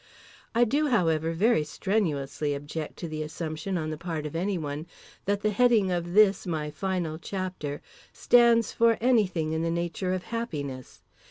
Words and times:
I 0.55 0.63
do, 0.63 0.87
however, 0.87 1.31
very 1.31 1.63
strenuously 1.63 2.55
object 2.55 2.97
to 2.97 3.07
the 3.07 3.21
assumption, 3.21 3.77
on 3.77 3.91
the 3.91 3.99
part 3.99 4.25
of 4.25 4.35
anyone, 4.35 4.87
that 5.25 5.41
the 5.41 5.51
heading 5.51 5.91
of 5.91 6.13
this, 6.13 6.47
my 6.47 6.71
final, 6.71 7.19
chapter 7.19 7.83
stands 8.11 8.71
for 8.73 8.97
anything 8.99 9.51
in 9.51 9.61
the 9.61 9.69
nature 9.69 10.11
of 10.15 10.23
happiness. 10.23 11.03